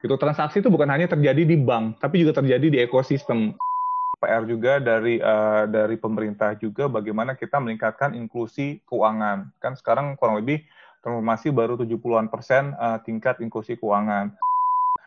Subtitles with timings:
[0.00, 3.52] Itu transaksi itu bukan hanya terjadi di bank, tapi juga terjadi di ekosistem.
[4.20, 9.48] PR juga dari uh, dari pemerintah juga bagaimana kita meningkatkan inklusi keuangan.
[9.64, 10.60] Kan sekarang kurang lebih
[11.00, 14.36] transformasi baru 70-an persen uh, tingkat inklusi keuangan.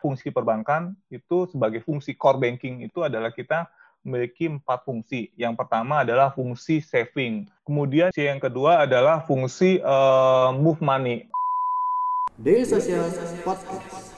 [0.02, 3.70] Fungsi perbankan itu sebagai fungsi core banking itu adalah kita
[4.04, 5.32] memiliki empat fungsi.
[5.40, 7.48] Yang pertama adalah fungsi saving.
[7.64, 11.30] Kemudian yang kedua adalah fungsi uh, move money.
[12.42, 13.08] Daily Social
[13.46, 14.14] Podcast.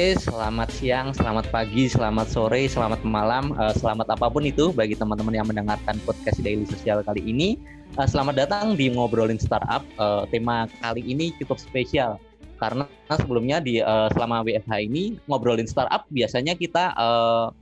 [0.00, 4.96] Oke, selamat siang, selamat pagi, selamat sore, selamat malam, uh, selamat apa pun itu bagi
[4.96, 7.60] teman-teman yang mendengarkan podcast Daily Sosial kali ini.
[8.00, 9.84] Uh, selamat datang di ngobrolin startup.
[10.00, 12.16] Uh, tema kali ini cukup spesial
[12.56, 17.52] karena sebelumnya di uh, selama WFH ini ngobrolin startup biasanya kita uh,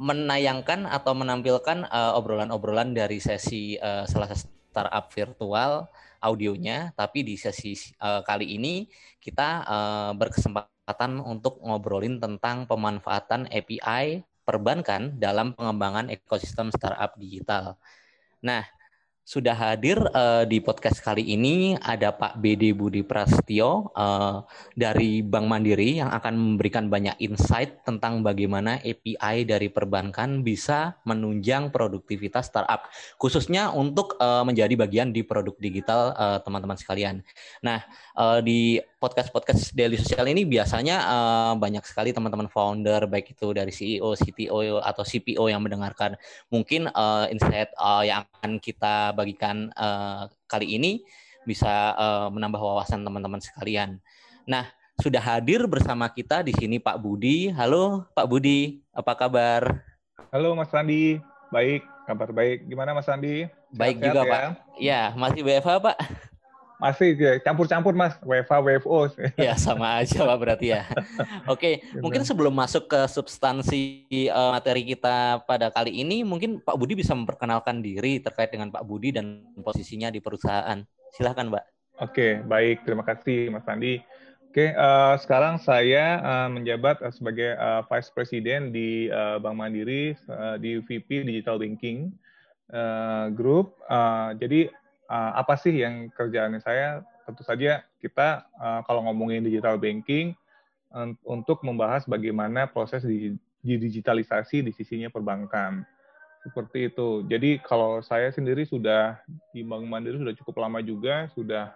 [0.00, 1.84] menayangkan atau menampilkan
[2.16, 5.84] obrolan-obrolan uh, dari sesi uh, salah satu startup virtual
[6.20, 8.88] audionya, tapi di sesi uh, kali ini
[9.20, 17.74] kita uh, berkesempatan kesempatan untuk ngobrolin tentang pemanfaatan API perbankan dalam pengembangan ekosistem startup digital.
[18.38, 18.62] Nah,
[19.26, 24.46] sudah hadir uh, di podcast kali ini ada Pak BD Budi Prasetyo uh,
[24.78, 31.74] dari Bank Mandiri yang akan memberikan banyak insight tentang bagaimana API dari perbankan bisa menunjang
[31.74, 32.86] produktivitas startup,
[33.18, 36.14] khususnya untuk uh, menjadi bagian di produk digital
[36.46, 37.26] teman-teman uh, sekalian.
[37.66, 37.82] Nah,
[38.14, 43.68] uh, di podcast-podcast daily sosial ini biasanya uh, banyak sekali teman-teman founder baik itu dari
[43.68, 46.16] CEO, CTO atau CPO yang mendengarkan.
[46.48, 51.04] Mungkin uh, insight uh, yang akan kita bagikan uh, kali ini
[51.44, 54.00] bisa uh, menambah wawasan teman-teman sekalian.
[54.48, 54.64] Nah,
[54.96, 57.52] sudah hadir bersama kita di sini Pak Budi.
[57.52, 59.84] Halo Pak Budi, apa kabar?
[60.32, 61.20] Halo Mas Randi,
[61.52, 62.64] baik, kabar baik.
[62.64, 63.44] Gimana Mas Randi?
[63.76, 64.32] Baik juga ya?
[64.32, 64.40] Pak.
[64.80, 65.96] Ya, masih WFH Pak.
[66.76, 69.08] Masih campur-campur mas, WFA, WFO.
[69.40, 70.84] Ya sama aja pak berarti ya.
[71.48, 76.76] Oke, okay, mungkin sebelum masuk ke substansi uh, materi kita pada kali ini, mungkin Pak
[76.76, 80.84] Budi bisa memperkenalkan diri terkait dengan Pak Budi dan posisinya di perusahaan.
[81.16, 81.64] Silahkan Pak.
[81.96, 82.84] Oke, okay, baik.
[82.84, 84.04] Terima kasih Mas Andi.
[84.52, 89.36] Oke, okay, uh, eh, sekarang saya uh, menjabat uh, sebagai uh, Vice President di uh,
[89.36, 92.12] Bank Mandiri uh, di VP Digital Banking
[92.72, 93.76] uh, Group.
[93.84, 94.72] Uh, jadi
[95.10, 97.02] uh, apa sih yang kerjaan saya?
[97.26, 100.34] Tentu saja kita uh, kalau ngomongin digital banking
[101.28, 105.84] untuk membahas bagaimana proses di, di digitalisasi di sisinya perbankan.
[106.46, 107.26] Seperti itu.
[107.26, 109.18] Jadi kalau saya sendiri sudah
[109.50, 111.74] di Bank Mandiri sudah cukup lama juga, sudah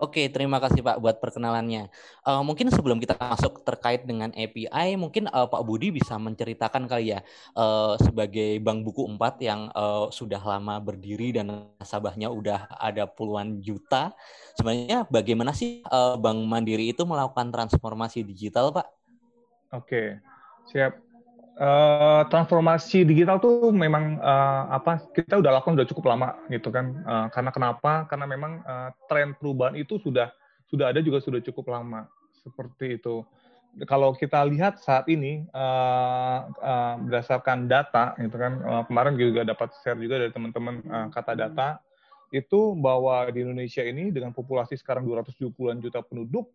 [0.02, 1.94] Oke, terima kasih Pak buat perkenalannya.
[2.26, 7.14] Uh, mungkin sebelum kita masuk terkait dengan API, mungkin uh, Pak Budi bisa menceritakan kali
[7.14, 7.22] ya
[7.54, 13.62] uh, sebagai Bank Buku 4 yang uh, sudah lama berdiri dan nasabahnya udah ada puluhan
[13.62, 14.10] juta.
[14.58, 18.90] Sebenarnya bagaimana sih uh, Bank Mandiri itu melakukan transformasi digital, Pak?
[19.70, 20.18] Oke,
[20.66, 21.11] siap.
[21.62, 27.06] Uh, transformasi digital tuh memang uh, apa kita udah lakukan udah cukup lama gitu kan.
[27.06, 28.10] Uh, karena kenapa?
[28.10, 30.34] Karena memang uh, tren perubahan itu sudah
[30.66, 32.10] sudah ada juga sudah cukup lama.
[32.42, 33.22] Seperti itu.
[33.86, 39.70] Kalau kita lihat saat ini uh, uh, berdasarkan data gitu kan uh, kemarin juga dapat
[39.86, 41.78] share juga dari teman-teman uh, kata data
[42.34, 46.50] itu bahwa di Indonesia ini dengan populasi sekarang 270-an juta penduduk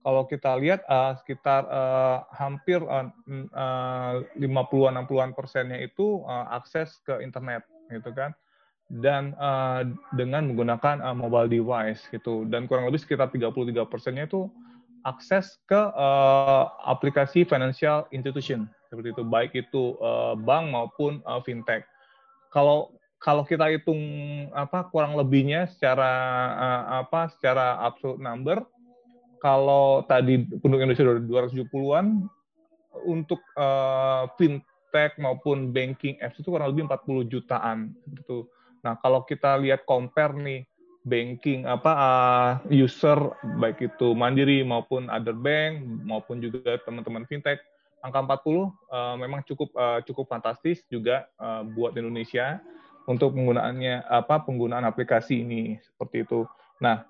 [0.00, 3.12] kalau kita lihat uh, sekitar uh, hampir uh,
[3.52, 8.32] uh, 50-an 60-an persennya itu uh, akses ke internet gitu kan.
[8.90, 9.86] Dan uh,
[10.18, 12.48] dengan menggunakan uh, mobile device gitu.
[12.48, 14.48] Dan kurang lebih sekitar 33 persennya itu
[15.04, 19.22] akses ke uh, aplikasi financial institution seperti itu.
[19.22, 21.84] Baik itu uh, bank maupun uh, fintech.
[22.50, 24.00] Kalau kalau kita hitung
[24.56, 26.12] apa kurang lebihnya secara
[26.56, 28.64] uh, apa secara absolute number
[29.40, 32.06] kalau tadi penduduk Indonesia sudah 270-an,
[33.06, 37.94] untuk uh, fintech maupun banking apps itu kurang lebih 40 jutaan.
[38.10, 38.44] Gitu.
[38.84, 40.66] Nah, kalau kita lihat compare nih,
[41.00, 43.16] banking apa uh, user
[43.56, 47.56] baik itu Mandiri maupun other bank maupun juga teman-teman fintech
[48.04, 48.68] angka 40 uh,
[49.16, 52.60] memang cukup uh, cukup fantastis juga uh, buat Indonesia
[53.08, 56.44] untuk penggunaannya apa penggunaan aplikasi ini seperti itu.
[56.84, 57.08] Nah,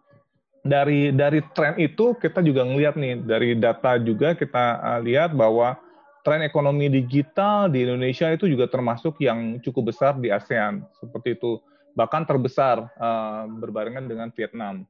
[0.60, 5.76] dari dari tren itu kita juga ngelihat nih dari data juga kita uh, lihat bahwa
[6.20, 11.60] tren ekonomi digital di Indonesia itu juga termasuk yang cukup besar di ASEAN seperti itu
[11.94, 14.86] bahkan terbesar uh, berbarengan dengan Vietnam.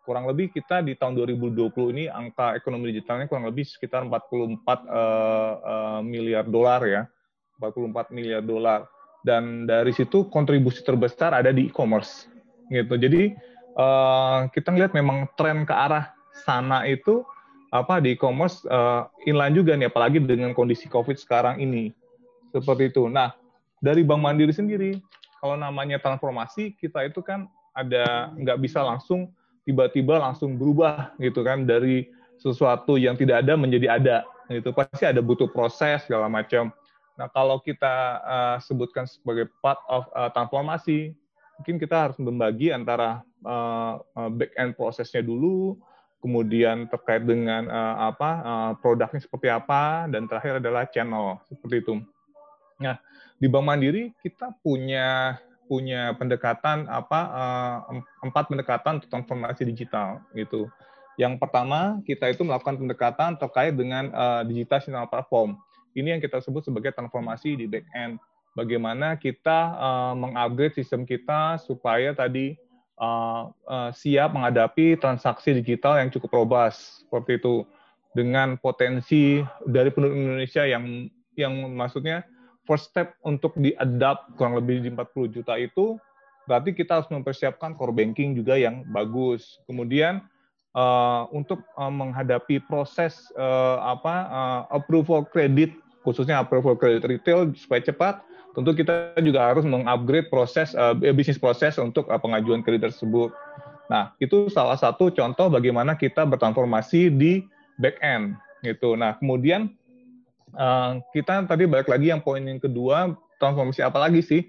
[0.00, 4.76] Kurang lebih kita di tahun 2020 ini angka ekonomi digitalnya kurang lebih sekitar 44 uh,
[4.90, 7.02] uh, miliar dolar ya,
[7.60, 8.88] 44 miliar dolar.
[9.20, 12.26] Dan dari situ kontribusi terbesar ada di e-commerce
[12.72, 12.96] gitu.
[12.96, 13.36] Jadi
[13.76, 16.14] uh, kita ngelihat memang tren ke arah
[16.46, 17.22] sana itu
[17.70, 21.94] apa di e-commerce uh, inline juga nih apalagi dengan kondisi Covid sekarang ini.
[22.50, 23.06] Seperti itu.
[23.06, 23.30] Nah,
[23.78, 24.98] dari Bank Mandiri sendiri
[25.40, 29.32] kalau namanya transformasi kita itu kan ada nggak bisa langsung
[29.64, 34.16] tiba-tiba langsung berubah gitu kan dari sesuatu yang tidak ada menjadi ada
[34.52, 36.68] gitu pasti ada butuh proses segala macam
[37.16, 41.16] nah kalau kita uh, sebutkan sebagai part of uh, transformasi
[41.60, 44.00] mungkin kita harus membagi antara uh,
[44.32, 45.76] back end prosesnya dulu
[46.24, 51.94] kemudian terkait dengan uh, apa uh, produknya seperti apa dan terakhir adalah channel seperti itu
[52.80, 52.96] nah
[53.36, 55.40] di Bank Mandiri kita punya
[55.70, 60.66] punya pendekatan apa uh, empat pendekatan untuk transformasi digital gitu.
[61.14, 65.54] Yang pertama kita itu melakukan pendekatan terkait dengan uh, digital channel platform.
[65.94, 68.18] Ini yang kita sebut sebagai transformasi di back end.
[68.58, 72.58] Bagaimana kita uh, mengupgrade sistem kita supaya tadi
[72.98, 77.62] uh, uh, siap menghadapi transaksi digital yang cukup robust seperti itu
[78.10, 79.38] dengan potensi
[79.70, 81.06] dari penduduk Indonesia yang
[81.38, 82.26] yang maksudnya
[82.66, 85.96] first step untuk di-adapt kurang lebih di 40 juta itu
[86.50, 89.62] berarti kita harus mempersiapkan core banking juga yang bagus.
[89.70, 90.26] Kemudian
[90.74, 95.70] uh, untuk uh, menghadapi proses uh, apa uh, approval kredit
[96.02, 98.14] khususnya approval kredit retail supaya cepat,
[98.54, 103.30] tentu kita juga harus mengupgrade proses uh, bisnis proses untuk uh, pengajuan kredit tersebut.
[103.90, 107.42] Nah, itu salah satu contoh bagaimana kita bertransformasi di
[107.78, 108.94] back end gitu.
[108.94, 109.74] Nah, kemudian
[110.54, 114.42] uh, kita tadi balik lagi yang poin yang kedua transformasi apa lagi sih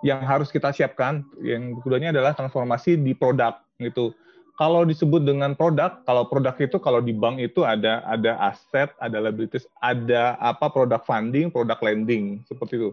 [0.00, 4.16] yang harus kita siapkan yang keduanya adalah transformasi di produk gitu
[4.56, 9.20] kalau disebut dengan produk kalau produk itu kalau di bank itu ada ada aset ada
[9.20, 12.90] liabilities ada apa produk funding produk lending seperti itu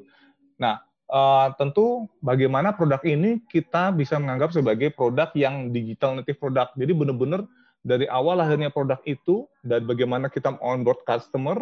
[0.57, 6.74] nah uh, tentu bagaimana produk ini kita bisa menganggap sebagai produk yang digital native produk
[6.75, 7.45] jadi benar-benar
[7.86, 11.56] dari awal lahirnya produk itu dan bagaimana kita onboard customer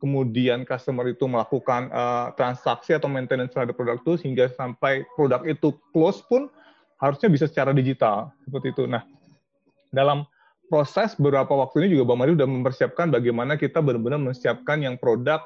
[0.00, 5.76] kemudian customer itu melakukan uh, transaksi atau maintenance terhadap produk itu sehingga sampai produk itu
[5.92, 6.48] close pun
[6.96, 8.84] harusnya bisa secara digital seperti itu.
[8.88, 9.04] Nah,
[9.92, 10.24] dalam
[10.72, 15.44] proses beberapa waktu ini juga Bang Mari sudah mempersiapkan bagaimana kita benar-benar mempersiapkan yang produk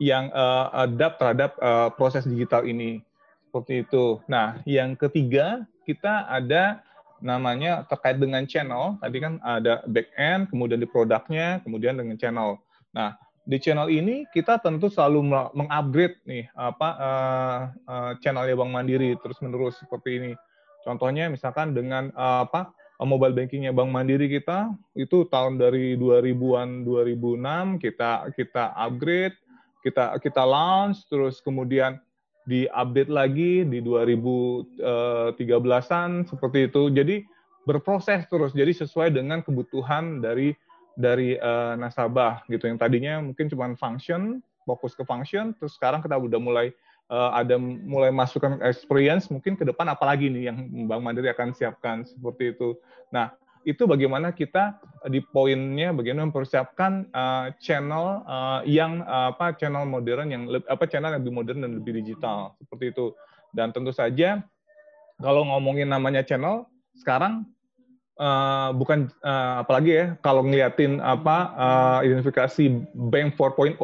[0.00, 3.04] yang uh, adapt terhadap uh, proses digital ini
[3.46, 4.18] seperti itu.
[4.24, 6.80] Nah, yang ketiga kita ada
[7.20, 8.96] namanya terkait dengan channel.
[8.98, 12.56] Tadi kan ada back end, kemudian di produknya, kemudian dengan channel.
[12.96, 13.14] Nah,
[13.44, 19.36] di channel ini kita tentu selalu mengupgrade nih apa uh, uh, channelnya Bank Mandiri terus
[19.44, 20.32] menerus seperti ini.
[20.80, 22.72] Contohnya misalkan dengan uh, apa
[23.04, 29.36] mobile bankingnya Bank Mandiri kita itu tahun dari 2000-an 2006 kita kita upgrade,
[29.80, 31.96] kita kita launch terus kemudian
[32.48, 36.90] diupdate lagi di 2013-an seperti itu.
[36.90, 37.22] Jadi
[37.68, 40.56] berproses terus jadi sesuai dengan kebutuhan dari
[40.96, 46.18] dari uh, nasabah gitu yang tadinya mungkin cuma function fokus ke function terus sekarang kita
[46.18, 46.74] udah mulai
[47.10, 52.06] uh, ada mulai masukkan experience mungkin ke depan apalagi nih yang Bank Mandiri akan siapkan
[52.06, 52.78] seperti itu.
[53.10, 53.34] Nah,
[53.68, 60.28] itu bagaimana kita di poinnya bagaimana mempersiapkan uh, channel uh, yang uh, apa channel modern
[60.32, 63.12] yang apa channel yang lebih modern dan lebih digital seperti itu.
[63.52, 64.40] Dan tentu saja
[65.20, 66.64] kalau ngomongin namanya channel
[66.96, 67.44] sekarang
[68.20, 73.76] uh, bukan uh, apalagi ya kalau ngeliatin apa uh, identifikasi bank 4.0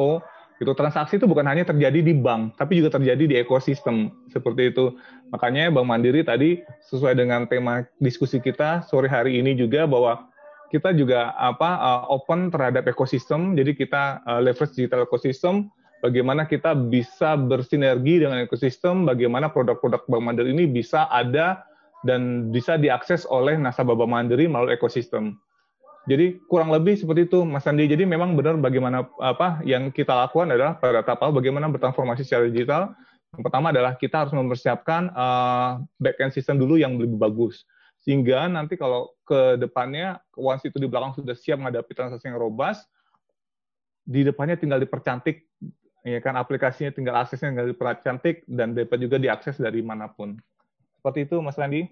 [0.57, 4.09] itu transaksi itu bukan hanya terjadi di bank tapi juga terjadi di ekosistem.
[4.33, 4.97] Seperti itu.
[5.29, 10.25] Makanya Bank Mandiri tadi sesuai dengan tema diskusi kita sore hari ini juga bahwa
[10.73, 13.53] kita juga apa uh, open terhadap ekosistem.
[13.53, 15.69] Jadi kita uh, leverage digital ekosistem.
[15.97, 19.05] Bagaimana kita bisa bersinergi dengan ekosistem.
[19.05, 21.65] Bagaimana produk-produk Bank Mandiri ini bisa ada
[22.05, 25.37] dan bisa diakses oleh nasabah Bank Mandiri melalui ekosistem.
[26.07, 27.83] Jadi kurang lebih seperti itu, Mas Andi.
[27.83, 32.47] Jadi memang benar bagaimana apa yang kita lakukan adalah pada tahap awal bagaimana bertransformasi secara
[32.47, 32.95] digital.
[33.35, 37.67] Yang pertama adalah kita harus mempersiapkan uh, back end system dulu yang lebih bagus,
[38.07, 42.87] Sehingga nanti kalau ke depannya, once itu di belakang sudah siap menghadapi transaksi yang robust,
[44.07, 45.43] di depannya tinggal dipercantik,
[46.07, 50.39] ya kan aplikasinya tinggal aksesnya tinggal dipercantik, dan dapat juga diakses dari mana pun.
[51.03, 51.91] Seperti itu, Mas Randy.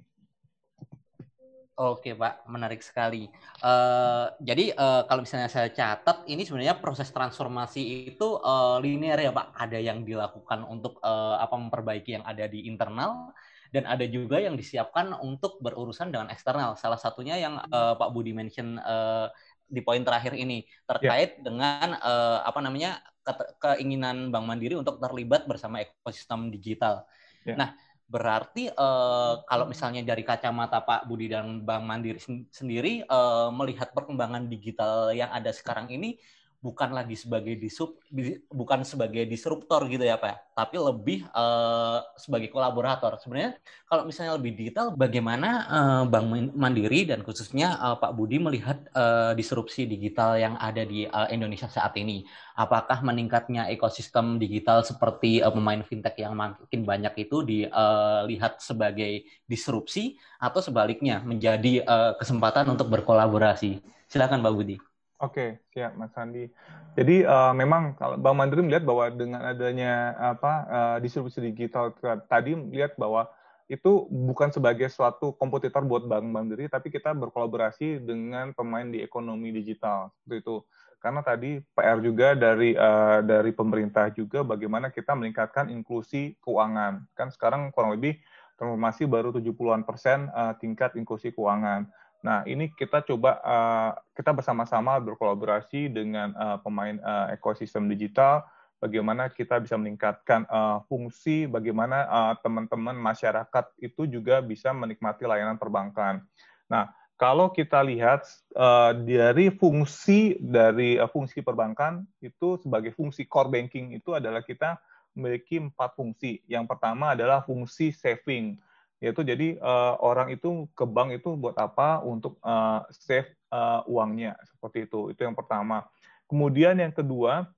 [1.75, 3.27] Oke Pak, menarik sekali.
[3.59, 9.35] Uh, jadi uh, kalau misalnya saya catat, ini sebenarnya proses transformasi itu uh, linear ya
[9.35, 9.51] Pak.
[9.59, 13.35] Ada yang dilakukan untuk uh, apa memperbaiki yang ada di internal,
[13.75, 16.79] dan ada juga yang disiapkan untuk berurusan dengan eksternal.
[16.79, 19.27] Salah satunya yang uh, Pak Budi mention uh,
[19.67, 21.43] di poin terakhir ini terkait yeah.
[21.43, 27.03] dengan uh, apa namanya ke keinginan Bank Mandiri untuk terlibat bersama ekosistem digital.
[27.43, 27.59] Yeah.
[27.59, 27.69] Nah,
[28.05, 32.21] Berarti uh, kalau misalnya dari kacamata Pak Budi dan Bank Mandiri
[32.53, 36.21] sendiri uh, melihat perkembangan digital yang ada sekarang ini
[36.65, 38.01] bukan lagi sebagai disub
[38.49, 43.21] bukan sebagai disruptor gitu ya Pak, tapi lebih uh, sebagai kolaborator.
[43.21, 48.81] Sebenarnya kalau misalnya lebih detail bagaimana uh, Bank Mandiri dan khususnya uh, Pak Budi melihat
[48.97, 52.25] uh, disrupsi digital yang ada di uh, Indonesia saat ini.
[52.57, 60.17] Apakah meningkatnya ekosistem digital seperti uh, pemain fintech yang makin banyak itu dilihat sebagai disrupsi
[60.41, 63.85] atau sebaliknya menjadi uh, kesempatan untuk berkolaborasi?
[64.09, 64.94] Silakan Pak Budi.
[65.25, 66.45] Oke, siap Mas Sandi.
[66.93, 71.97] Jadi uh, memang kalau Bank Mandiri melihat bahwa dengan adanya apa uh, distribusi digital
[72.29, 73.25] tadi melihat bahwa
[73.65, 79.49] itu bukan sebagai suatu kompetitor buat Bank Mandiri, tapi kita berkolaborasi dengan pemain di ekonomi
[79.49, 80.57] digital seperti itu.
[81.01, 87.01] Karena tadi PR juga dari uh, dari pemerintah juga bagaimana kita meningkatkan inklusi keuangan.
[87.17, 88.21] Kan sekarang kurang lebih
[88.55, 91.89] transformasi baru 70-an persen uh, tingkat inklusi keuangan.
[92.25, 98.41] Nah, ini kita coba uh, kita bersama-sama berkolaborasi dengan uh, pemain uh, ekosistem digital
[98.81, 105.61] bagaimana kita bisa meningkatkan uh, fungsi bagaimana teman-teman uh, masyarakat itu juga bisa menikmati layanan
[105.61, 106.25] perbankan.
[106.65, 108.25] Nah, kalau kita lihat
[108.57, 114.81] uh, dari fungsi dari uh, fungsi perbankan itu sebagai fungsi core banking itu adalah kita
[115.13, 116.41] memiliki empat fungsi.
[116.49, 118.57] Yang pertama adalah fungsi saving
[119.03, 121.99] yaitu jadi uh, orang itu ke bank itu buat apa?
[122.01, 125.11] Untuk uh, save uh, uangnya seperti itu.
[125.11, 125.87] Itu yang pertama.
[126.25, 127.49] Kemudian yang kedua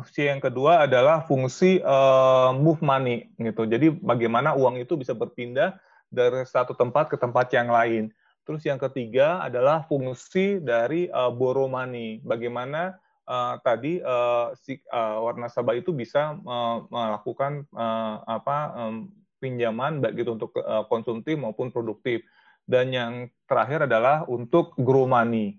[0.00, 3.68] fungsi yang kedua adalah fungsi uh, move money gitu.
[3.68, 5.76] Jadi bagaimana uang itu bisa berpindah
[6.08, 8.08] dari satu tempat ke tempat yang lain.
[8.48, 12.24] Terus yang ketiga adalah fungsi dari uh, borrow money.
[12.24, 12.96] Bagaimana
[13.28, 20.04] uh, tadi uh, si uh, warna sabah itu bisa uh, melakukan uh, apa um, pinjaman
[20.04, 22.22] baik itu untuk uh, konsumtif maupun produktif.
[22.68, 23.12] Dan yang
[23.50, 25.58] terakhir adalah untuk grow money,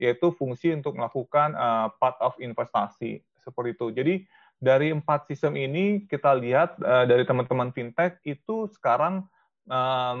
[0.00, 3.86] yaitu fungsi untuk melakukan uh, part of investasi seperti itu.
[3.92, 4.14] Jadi
[4.56, 9.26] dari empat sistem ini kita lihat uh, dari teman-teman fintech itu sekarang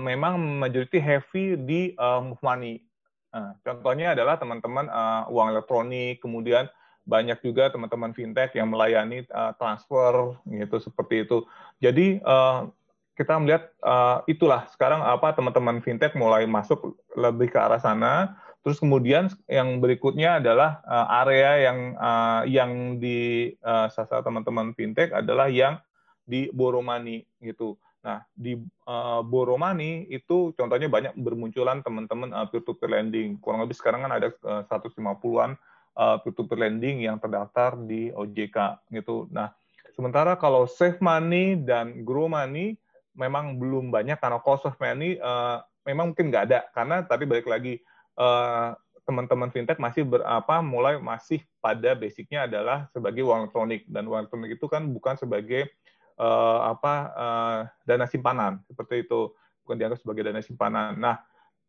[0.02, 2.82] memang majority heavy di uh, move money.
[3.30, 6.66] Uh, contohnya adalah teman-teman uh, uang elektronik, kemudian
[7.06, 11.46] banyak juga teman-teman fintech yang melayani uh, transfer gitu seperti itu.
[11.78, 12.66] Jadi uh,
[13.16, 18.36] kita melihat uh, itulah sekarang apa teman-teman fintech mulai masuk lebih ke arah sana.
[18.60, 25.16] Terus kemudian yang berikutnya adalah uh, area yang uh, yang di uh, sasa teman-teman fintech
[25.16, 25.80] adalah yang
[26.28, 27.80] di boromani gitu.
[28.04, 28.54] Nah, di
[28.86, 33.40] uh, boromani itu contohnya banyak bermunculan teman-teman uh, peer-to-peer lending.
[33.40, 35.58] Kurang lebih sekarang kan ada uh, 150-an
[35.96, 39.26] uh, peer-to-peer lending yang terdaftar di OJK gitu.
[39.32, 39.50] Nah,
[39.96, 42.78] sementara kalau save money dan grow money
[43.16, 46.60] memang belum banyak karena cost of money uh, memang mungkin nggak ada.
[46.70, 47.80] Karena tapi balik lagi
[48.20, 48.76] uh,
[49.08, 54.60] teman-teman fintech masih berapa mulai masih pada basicnya adalah sebagai uang elektronik dan uang elektronik
[54.60, 55.72] itu kan bukan sebagai
[56.20, 57.58] uh, apa uh,
[57.88, 58.60] dana simpanan.
[58.68, 59.32] Seperti itu.
[59.66, 60.94] Bukan dianggap sebagai dana simpanan.
[61.00, 61.18] Nah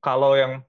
[0.03, 0.61] kalau yang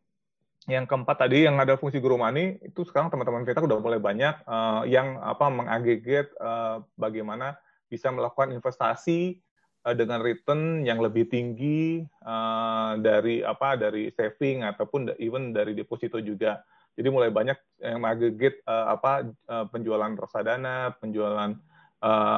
[0.69, 4.35] yang keempat tadi yang ada fungsi guru money itu sekarang teman-teman fintech udah mulai banyak
[4.49, 7.57] uh, yang apa mengagregat uh, bagaimana
[7.89, 9.48] bisa melakukan investasi Eh,
[9.95, 16.65] dengan return yang lebih tinggi uh, dari apa dari saving ataupun even dari deposito juga.
[16.99, 19.31] Jadi mulai banyak yang aggregate uh, apa
[19.71, 21.55] penjualan reksadana, penjualan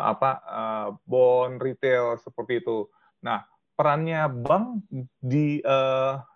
[0.05, 2.85] apa uh, bond retail seperti itu.
[3.25, 4.85] Nah, perannya bank
[5.21, 5.65] di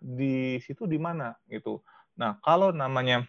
[0.01, 1.85] di situ di mana gitu.
[2.17, 3.29] Nah, kalau namanya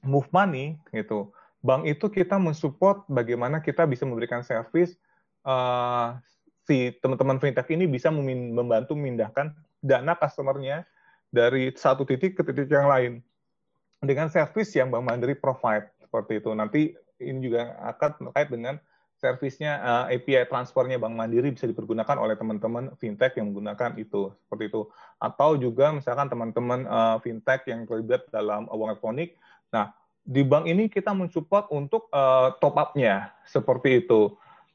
[0.00, 4.96] move money gitu, bank itu kita mensupport bagaimana kita bisa memberikan service
[6.64, 9.52] si teman-teman fintech ini bisa membantu memindahkan
[9.84, 10.88] dana customernya
[11.28, 13.20] dari satu titik ke titik yang lain
[14.00, 16.50] dengan service yang Bank Mandiri provide seperti itu.
[16.56, 18.74] Nanti ini juga akan terkait dengan
[19.18, 24.72] servisnya uh, API transfernya Bank Mandiri bisa dipergunakan oleh teman-teman fintech yang menggunakan itu seperti
[24.72, 24.88] itu.
[25.20, 29.36] Atau juga misalkan teman-teman uh, fintech yang terlibat dalam uang elektronik.
[29.72, 34.32] Nah di bank ini kita mensupport untuk uh, top up-nya seperti itu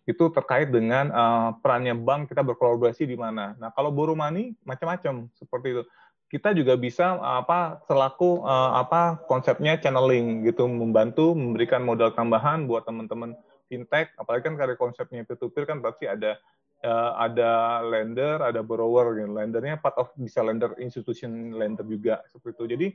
[0.10, 3.54] itu terkait dengan uh, perannya bank kita berkolaborasi di mana.
[3.62, 5.84] Nah kalau borrow money macam-macam seperti itu.
[6.30, 12.86] Kita juga bisa apa selaku uh, apa konsepnya channeling gitu membantu memberikan modal tambahan buat
[12.86, 13.34] teman-teman
[13.66, 14.14] fintech.
[14.14, 16.38] Apalagi kan karena konsepnya itu kan pasti ada
[16.86, 19.30] uh, ada lender ada borrower gitu.
[19.30, 22.66] lendernya part of bisa lender institution lender juga seperti itu.
[22.78, 22.88] Jadi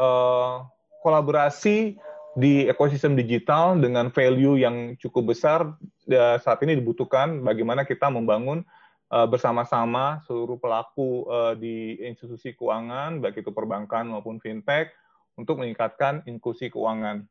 [0.00, 0.64] uh,
[1.04, 1.96] kolaborasi
[2.38, 5.74] di ekosistem digital dengan value yang cukup besar
[6.06, 8.62] ya, saat ini dibutuhkan bagaimana kita membangun
[9.10, 14.94] uh, bersama-sama seluruh pelaku uh, di institusi keuangan, baik itu perbankan maupun fintech,
[15.34, 17.26] untuk meningkatkan inklusi keuangan.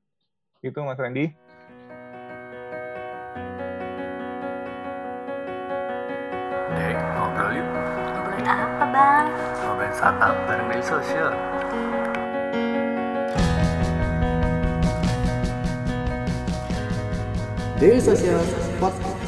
[0.59, 1.31] Itu Mas Randy.
[6.75, 7.67] Dek, ngobrol yuk.
[8.11, 9.25] Ngobrolin apa, Bang?
[9.63, 11.31] Ngobrolin startup bareng media sosial.
[17.77, 18.41] Daily Social
[18.81, 19.21] Podcast.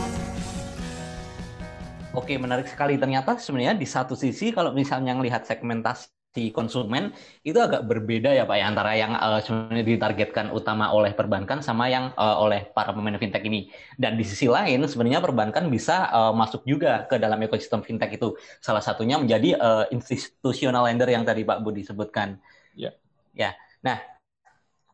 [2.17, 2.97] Oke, menarik sekali.
[2.97, 7.13] Ternyata sebenarnya di satu sisi kalau misalnya melihat segmentasi konsumen
[7.45, 11.93] itu agak berbeda ya Pak ya antara yang uh, sebenarnya ditargetkan utama oleh perbankan sama
[11.93, 13.69] yang uh, oleh para pemain fintech ini.
[14.01, 18.33] Dan di sisi lain sebenarnya perbankan bisa uh, masuk juga ke dalam ekosistem fintech itu.
[18.65, 22.41] Salah satunya menjadi uh, institutional lender yang tadi Pak Budi sebutkan.
[22.73, 22.97] Ya.
[23.37, 23.53] Ya.
[23.85, 24.01] Nah,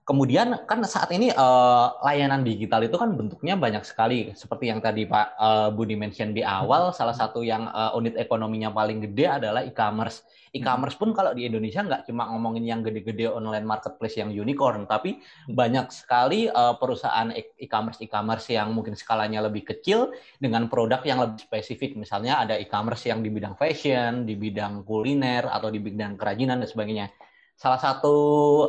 [0.05, 4.29] Kemudian kan saat ini uh, layanan digital itu kan bentuknya banyak sekali.
[4.37, 6.97] Seperti yang tadi Pak uh, Budi mention di awal, hmm.
[7.01, 10.21] salah satu yang uh, unit ekonominya paling gede adalah e-commerce.
[10.53, 15.25] E-commerce pun kalau di Indonesia nggak cuma ngomongin yang gede-gede online marketplace yang unicorn, tapi
[15.49, 21.17] banyak sekali uh, perusahaan e-, e-commerce e-commerce yang mungkin skalanya lebih kecil dengan produk yang
[21.17, 21.97] lebih spesifik.
[21.97, 26.69] Misalnya ada e-commerce yang di bidang fashion, di bidang kuliner, atau di bidang kerajinan dan
[26.69, 27.09] sebagainya.
[27.57, 28.15] Salah satu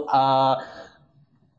[0.09, 0.57] uh,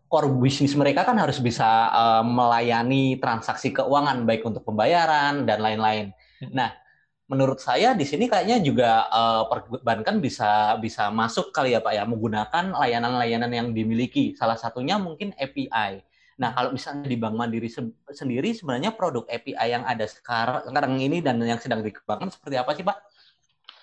[0.07, 6.15] core bisnis mereka kan harus bisa uh, melayani transaksi keuangan baik untuk pembayaran dan lain-lain.
[6.39, 6.51] Hmm.
[6.55, 6.69] Nah,
[7.27, 12.03] menurut saya di sini kayaknya juga uh, perbankan bisa bisa masuk kali ya Pak ya
[12.07, 14.31] menggunakan layanan-layanan yang dimiliki.
[14.39, 16.01] Salah satunya mungkin API.
[16.37, 17.81] Nah, kalau misalnya di Bank Mandiri se
[18.13, 22.71] sendiri sebenarnya produk API yang ada sekarang, sekarang ini dan yang sedang dikembangkan seperti apa
[22.77, 22.97] sih, Pak?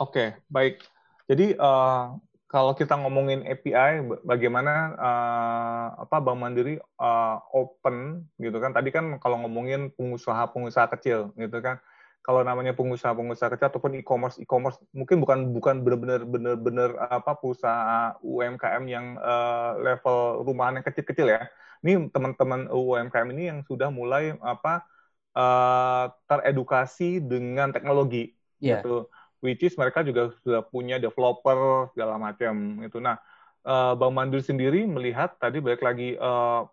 [0.01, 0.81] Oke, baik.
[1.27, 2.15] Jadi uh,
[2.55, 8.71] kalau kita ngomongin API, bagaimana uh, apa Bank Mandiri uh, open gitu kan?
[8.71, 11.83] Tadi kan kalau ngomongin pengusaha-pengusaha kecil gitu kan,
[12.23, 18.87] kalau namanya pengusaha-pengusaha kecil ataupun e-commerce e-commerce mungkin bukan bukan benar-benar benar-benar apa perusahaan UMKM
[18.87, 21.51] yang uh, level rumahan yang kecil-kecil ya.
[21.83, 24.87] Ini teman-teman UMKM ini yang sudah mulai apa
[25.35, 28.31] uh, teredukasi dengan teknologi
[28.63, 28.79] yeah.
[28.79, 29.11] gitu
[29.45, 32.97] which is mereka juga sudah punya developer segala macam itu.
[32.97, 33.21] Nah,
[33.69, 36.65] uh, Bang Mandiri sendiri melihat tadi balik lagi uh,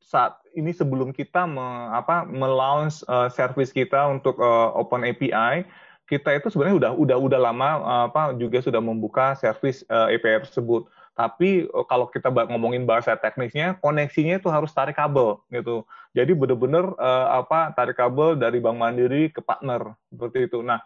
[0.00, 5.68] saat ini sebelum kita me, apa melaunch uh, service kita untuk uh, Open API,
[6.08, 10.48] kita itu sebenarnya udah udah udah lama uh, apa juga sudah membuka service uh, API
[10.48, 10.88] tersebut.
[11.14, 15.86] Tapi kalau kita ngomongin bahasa teknisnya, koneksinya itu harus tarik kabel gitu.
[16.10, 20.58] Jadi benar-benar uh, apa tarik kabel dari Bank Mandiri ke partner seperti itu.
[20.66, 20.82] Nah,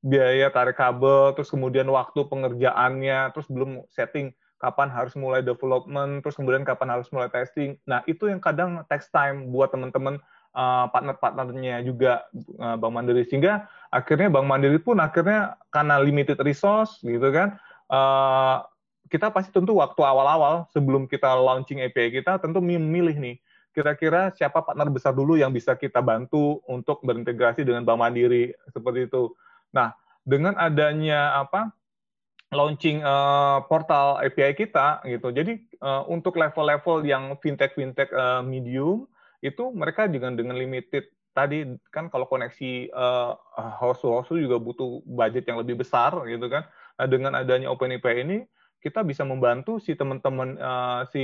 [0.00, 6.36] biaya tarik kabel, terus kemudian waktu pengerjaannya, terus belum setting kapan harus mulai development, terus
[6.36, 7.80] kemudian kapan harus mulai testing.
[7.88, 10.20] Nah, itu yang kadang text time buat teman-teman
[10.52, 12.28] uh, partner-partnernya juga
[12.60, 13.24] uh, Bank Mandiri.
[13.24, 17.56] Sehingga akhirnya Bank Mandiri pun akhirnya karena limited resource gitu kan,
[17.88, 18.64] uh,
[19.10, 23.36] kita pasti tentu waktu awal-awal sebelum kita launching API kita tentu memilih nih
[23.74, 29.10] kira-kira siapa partner besar dulu yang bisa kita bantu untuk berintegrasi dengan Bank Mandiri seperti
[29.10, 29.34] itu.
[29.74, 29.94] Nah,
[30.26, 31.72] dengan adanya apa
[32.50, 35.30] launching uh, portal API kita gitu.
[35.30, 39.06] Jadi uh, untuk level-level yang fintech-fintech uh, medium
[39.40, 41.62] itu mereka dengan dengan limited tadi
[41.94, 43.38] kan kalau koneksi uh,
[43.78, 46.66] host to host juga butuh budget yang lebih besar gitu kan.
[46.98, 48.38] Nah, dengan adanya Open API ini
[48.80, 51.22] kita bisa membantu si teman-teman uh, si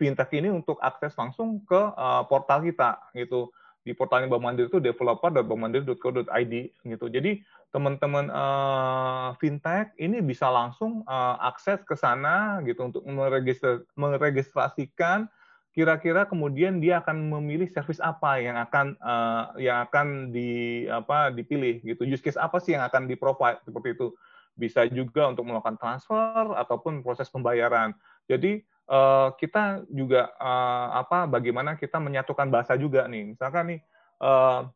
[0.00, 3.52] fintech ini untuk akses langsung ke uh, portal kita gitu
[3.84, 7.06] di portalnya Bank Mandiri itu developer.bankmandiri.co.id gitu.
[7.12, 15.28] Jadi teman-teman uh, fintech ini bisa langsung uh, akses ke sana gitu untuk meregister, meregistrasikan
[15.74, 21.82] kira-kira kemudian dia akan memilih service apa yang akan uh, yang akan di apa dipilih
[21.82, 22.06] gitu.
[22.06, 24.14] Use case apa sih yang akan di provide seperti itu.
[24.54, 27.90] Bisa juga untuk melakukan transfer ataupun proses pembayaran.
[28.30, 33.36] Jadi uh, kita juga uh, apa bagaimana kita menyatukan bahasa juga nih.
[33.36, 33.80] Misalkan nih
[34.20, 34.68] uh,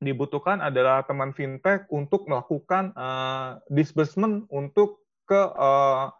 [0.00, 6.12] dibutuhkan adalah teman fintech untuk melakukan uh, disbursement untuk ke uh,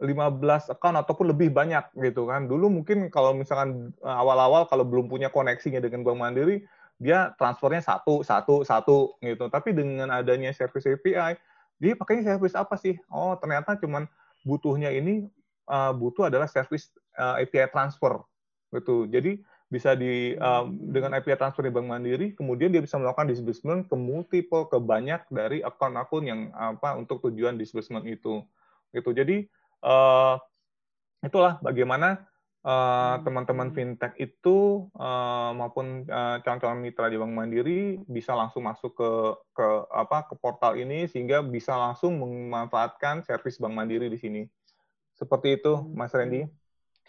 [0.00, 2.48] 15 account ataupun lebih banyak gitu kan.
[2.48, 6.64] Dulu mungkin kalau misalkan awal-awal kalau belum punya koneksinya dengan Bank Mandiri,
[6.96, 9.52] dia transfernya satu, satu, satu gitu.
[9.52, 11.36] Tapi dengan adanya service API,
[11.76, 12.96] dia pakainya service apa sih?
[13.12, 14.08] Oh, ternyata cuman
[14.44, 15.28] butuhnya ini
[15.70, 18.18] uh, butuh adalah service uh, API transfer
[18.74, 19.06] gitu.
[19.06, 19.38] Jadi
[19.70, 23.94] bisa di um, dengan API transfer di Bank Mandiri, kemudian dia bisa melakukan disbursement ke
[23.94, 28.42] multiple, ke banyak dari akun-akun yang apa untuk tujuan disbursement itu.
[28.90, 29.10] Gitu.
[29.14, 29.46] Jadi
[29.86, 30.34] uh,
[31.22, 32.26] itulah bagaimana
[32.66, 38.98] uh, teman-teman fintech itu uh, maupun uh, calon-calon mitra di Bank Mandiri bisa langsung masuk
[38.98, 39.10] ke
[39.54, 44.42] ke apa ke portal ini sehingga bisa langsung memanfaatkan servis Bank Mandiri di sini.
[45.20, 46.48] Seperti itu, Mas Randy.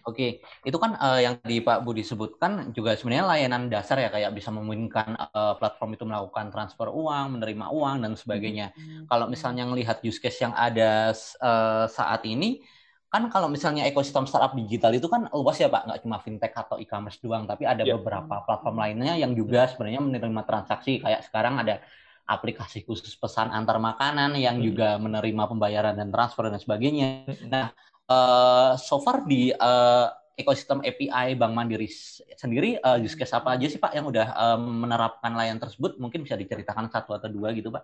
[0.01, 4.33] Oke, itu kan uh, yang di Pak Budi sebutkan juga sebenarnya layanan dasar ya kayak
[4.33, 8.73] bisa memungkinkan uh, platform itu melakukan transfer uang, menerima uang dan sebagainya.
[8.73, 9.05] Hmm.
[9.05, 12.65] Kalau misalnya melihat use case yang ada uh, saat ini,
[13.13, 16.81] kan kalau misalnya ekosistem startup digital itu kan luas ya Pak, nggak cuma fintech atau
[16.81, 17.93] e-commerce doang, tapi ada yeah.
[17.93, 21.77] beberapa platform lainnya yang juga sebenarnya menerima transaksi kayak sekarang ada
[22.25, 24.65] aplikasi khusus pesan antar makanan yang hmm.
[24.65, 27.29] juga menerima pembayaran dan transfer dan sebagainya.
[27.29, 27.49] Hmm.
[27.51, 27.65] Nah,
[28.09, 30.07] uh, so far di uh,
[30.39, 31.91] ekosistem API Bank Mandiri
[32.39, 35.99] sendiri uh, use case apa aja sih Pak yang udah uh, menerapkan layanan tersebut?
[36.01, 37.83] Mungkin bisa diceritakan satu atau dua gitu Pak.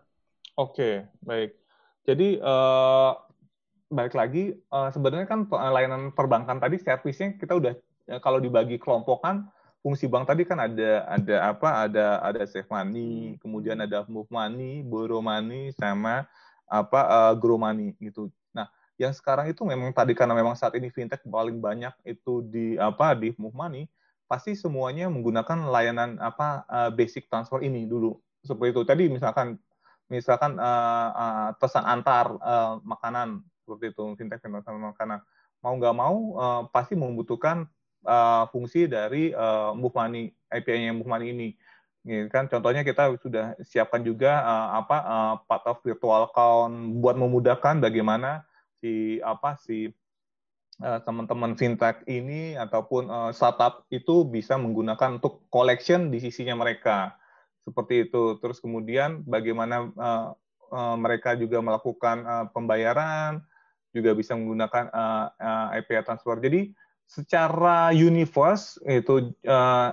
[0.58, 1.54] Oke, baik.
[2.08, 3.14] Jadi uh,
[3.92, 7.74] balik lagi uh, sebenarnya kan layanan perbankan tadi servisnya kita udah
[8.24, 9.52] kalau dibagi kelompokan
[9.88, 14.84] fungsi bank tadi kan ada ada apa ada ada save money kemudian ada move money
[14.84, 16.28] borrow money sama
[16.68, 18.28] apa uh, grow money gitu
[18.98, 23.14] yang sekarang itu memang tadi karena memang saat ini fintech paling banyak itu di apa
[23.14, 23.86] di Move Money
[24.26, 28.18] pasti semuanya menggunakan layanan apa uh, basic transfer ini dulu.
[28.42, 28.82] Seperti itu.
[28.84, 29.56] Tadi misalkan
[30.10, 35.22] misalkan uh, uh, pesan antar uh, makanan seperti itu fintech pesan makanan.
[35.62, 37.70] Mau nggak mau uh, pasti membutuhkan
[38.02, 41.50] uh, fungsi dari uh, Move Money API-nya Move Money ini.
[42.02, 42.50] Gitu kan?
[42.50, 48.47] Contohnya kita sudah siapkan juga uh, apa uh, part of virtual account buat memudahkan bagaimana
[48.82, 49.90] si apa si
[50.82, 57.18] uh, teman-teman fintech ini ataupun uh, startup itu bisa menggunakan untuk collection di sisinya mereka.
[57.66, 58.40] Seperti itu.
[58.40, 60.28] Terus kemudian bagaimana uh,
[60.72, 63.44] uh, mereka juga melakukan uh, pembayaran
[63.92, 66.38] juga bisa menggunakan uh, uh, API transfer.
[66.40, 66.72] Jadi
[67.08, 69.90] secara universe itu uh,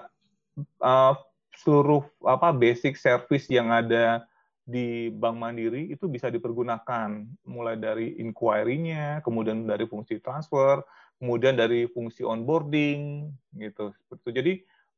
[0.82, 1.14] uh,
[1.62, 4.26] seluruh apa basic service yang ada
[4.64, 10.80] di Bank Mandiri itu bisa dipergunakan mulai dari inquiry-nya, kemudian dari fungsi transfer,
[11.20, 13.28] kemudian dari fungsi onboarding
[13.60, 13.92] gitu.
[13.92, 14.52] Seperti Jadi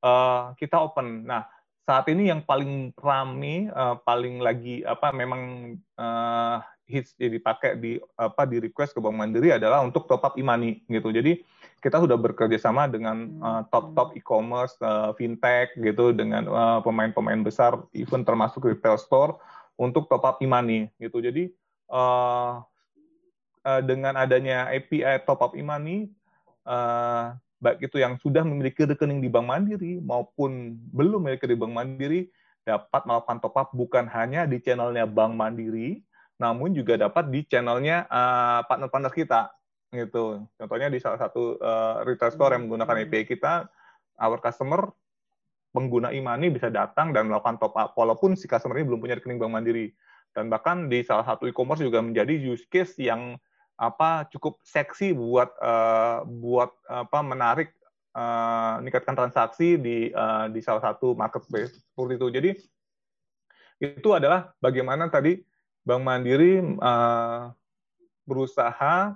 [0.07, 1.26] uh, kita open.
[1.26, 1.50] Nah,
[1.83, 7.98] saat ini yang paling rame, uh, paling lagi apa memang uh, hits jadi pakai di
[8.14, 11.11] apa di request ke Bank Mandiri adalah untuk top up imani gitu.
[11.11, 11.42] Jadi
[11.83, 16.46] kita sudah bekerja sama dengan uh, top-top e-commerce, uh, fintech gitu dengan
[16.83, 19.38] pemain-pemain uh, besar, even termasuk retail store
[19.77, 21.21] untuk top up imani gitu.
[21.21, 21.53] Jadi
[21.93, 22.65] uh,
[23.62, 26.09] uh, dengan adanya API top up imani
[26.65, 31.73] uh, baik itu yang sudah memiliki rekening di Bank Mandiri maupun belum memiliki di Bank
[31.73, 32.29] Mandiri
[32.67, 36.03] dapat melakukan top up bukan hanya di channelnya Bank Mandiri,
[36.37, 38.05] namun juga dapat di channelnya
[38.67, 39.41] partner-partner uh, kita
[39.95, 40.43] gitu.
[40.59, 43.71] Contohnya di salah satu uh, retail store yang menggunakan API kita,
[44.19, 44.91] our customer
[45.77, 49.37] pengguna imani bisa datang dan melakukan top up walaupun si customer ini belum punya rekening
[49.37, 49.93] bank mandiri.
[50.33, 53.37] Dan bahkan di salah satu e-commerce juga menjadi use case yang
[53.77, 57.77] apa cukup seksi buat uh, buat apa menarik
[58.17, 62.29] uh, meningkatkan transaksi di uh, di salah satu marketplace seperti itu.
[62.33, 62.51] Jadi
[63.77, 65.45] itu adalah bagaimana tadi
[65.85, 67.53] Bank Mandiri uh,
[68.25, 69.12] berusaha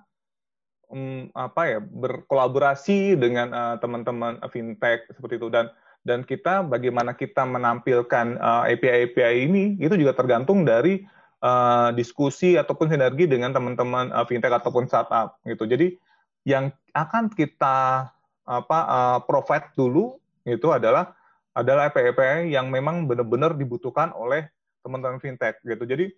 [0.93, 5.49] um, apa ya berkolaborasi dengan teman-teman uh, fintech seperti itu.
[5.49, 11.05] Dan dan kita bagaimana kita menampilkan uh, API API ini itu juga tergantung dari
[11.45, 15.69] uh, diskusi ataupun sinergi dengan teman-teman uh, fintech ataupun startup gitu.
[15.69, 16.01] Jadi
[16.49, 18.09] yang akan kita
[18.49, 20.17] apa uh, provide dulu
[20.49, 21.13] itu adalah
[21.53, 24.49] adalah API API yang memang benar-benar dibutuhkan oleh
[24.81, 25.85] teman-teman fintech gitu.
[25.85, 26.09] Jadi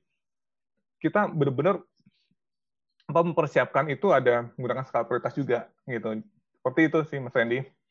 [1.02, 1.82] kita benar-benar
[3.10, 6.22] mempersiapkan itu ada menggunakan skala prioritas juga gitu.
[6.62, 7.81] Seperti itu sih Mas Randy.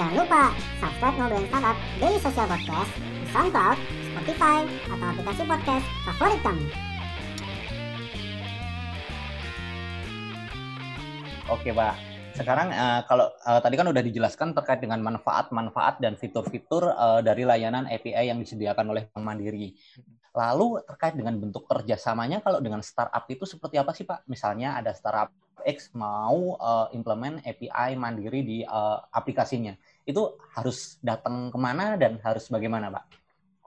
[0.00, 4.58] Jangan lupa subscribe Ngobrolin Startup Daily Social Podcast di SoundCloud, Spotify,
[4.88, 6.64] atau aplikasi podcast favorit kamu.
[11.52, 11.94] Oke Pak,
[12.32, 17.44] sekarang uh, kalau uh, tadi kan udah dijelaskan terkait dengan manfaat-manfaat dan fitur-fitur uh, dari
[17.44, 19.76] layanan API yang disediakan oleh Bank Mandiri.
[20.32, 24.24] Lalu terkait dengan bentuk kerjasamanya, kalau dengan startup itu seperti apa sih Pak?
[24.32, 25.28] Misalnya ada startup
[25.64, 29.76] X mau uh, implement API Mandiri di uh, aplikasinya,
[30.10, 33.04] itu harus datang ke mana dan harus bagaimana Pak?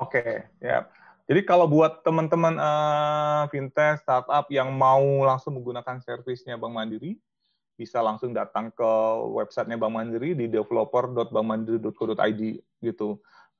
[0.03, 0.87] Oke, ya.
[1.23, 7.15] Jadi kalau buat teman-teman uh, fintech startup yang mau langsung menggunakan servisnya Bank Mandiri,
[7.79, 8.91] bisa langsung datang ke
[9.31, 12.41] websitenya Bank Mandiri di developer.bankmandiri.co.id
[12.83, 13.09] gitu.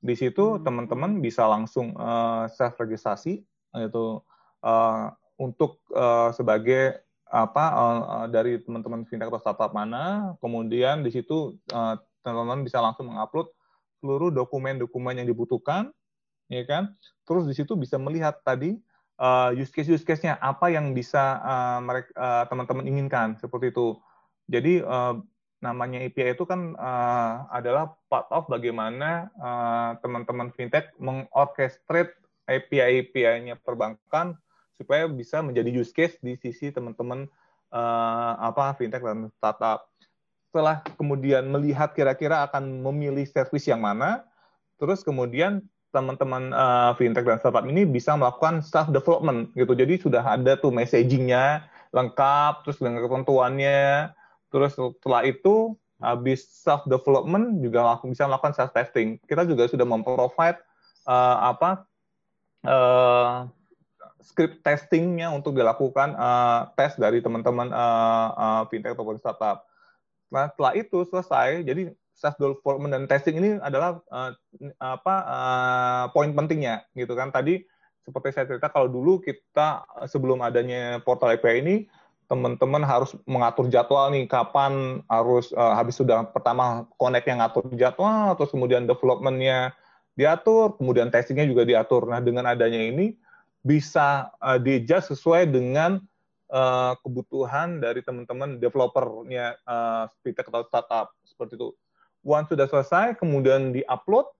[0.04, 0.62] Di situ hmm.
[0.68, 3.40] teman-teman bisa langsung uh, self registrasi
[3.74, 4.04] itu
[4.60, 5.08] uh,
[5.40, 7.00] untuk uh, sebagai
[7.32, 13.12] apa uh, dari teman-teman fintech atau startup mana, kemudian di situ uh, teman-teman bisa langsung
[13.12, 13.52] mengupload
[14.00, 15.92] seluruh dokumen-dokumen yang dibutuhkan,
[16.48, 16.96] ya kan?
[17.28, 18.80] Terus di situ bisa melihat tadi
[19.20, 24.00] uh, use case use case-nya apa yang bisa uh, mereka uh, teman-teman inginkan seperti itu.
[24.48, 25.20] Jadi uh,
[25.64, 32.12] namanya API itu kan uh, adalah part of bagaimana uh, teman-teman fintech mengorchestrate
[32.44, 34.36] API-API-nya perbankan
[34.76, 37.24] supaya bisa menjadi use case di sisi teman-teman
[37.72, 39.88] uh, apa fintech dan startup.
[40.54, 44.22] Setelah kemudian melihat kira-kira akan memilih service yang mana,
[44.78, 49.74] terus kemudian teman-teman uh, fintech dan startup ini bisa melakukan self development gitu.
[49.74, 54.14] Jadi sudah ada tuh messagingnya lengkap, terus dengan ketentuannya,
[54.54, 59.18] terus setelah itu habis self development juga bisa melakukan self testing.
[59.26, 60.62] Kita juga sudah memprovide
[61.10, 61.82] uh, apa
[62.62, 63.50] uh,
[64.22, 69.66] script testingnya untuk dilakukan uh, tes dari teman-teman uh, uh, fintech ataupun startup.
[70.34, 74.34] Nah setelah itu selesai, jadi self development dan testing ini adalah uh,
[74.82, 77.30] apa uh, poin pentingnya gitu kan.
[77.30, 77.62] Tadi
[78.02, 81.76] seperti saya cerita kalau dulu kita sebelum adanya portal API ini
[82.24, 88.32] teman-teman harus mengatur jadwal nih kapan harus uh, habis sudah pertama connect yang ngatur jadwal
[88.34, 89.76] terus kemudian developmentnya
[90.16, 92.08] diatur kemudian testingnya juga diatur.
[92.08, 93.14] Nah dengan adanya ini
[93.64, 96.00] bisa uh, di sesuai dengan
[96.54, 101.74] uh, kebutuhan dari teman-teman developernya uh, fintech atau startup seperti itu.
[102.22, 104.30] Once sudah selesai, kemudian di-upload,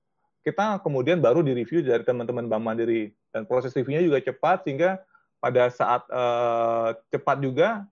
[0.46, 3.12] kita kemudian baru di-review dari teman-teman Bank Mandiri.
[3.34, 5.02] Dan proses reviewnya juga cepat, sehingga
[5.42, 7.84] pada saat uh, cepat juga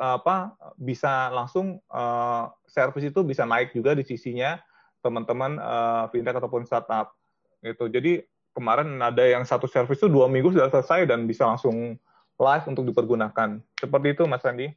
[0.00, 4.56] apa bisa langsung uh, service itu bisa naik juga di sisinya
[5.04, 7.12] teman-teman uh, fintech ataupun startup.
[7.60, 7.84] Gitu.
[7.92, 8.12] Jadi
[8.56, 12.00] kemarin ada yang satu service itu dua minggu sudah selesai dan bisa langsung
[12.40, 14.72] live untuk dipergunakan seperti itu mas Randy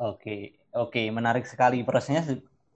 [0.00, 2.24] oke oke menarik sekali prosesnya